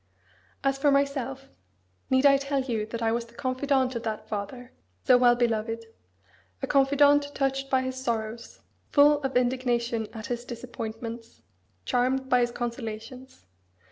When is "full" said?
8.89-9.21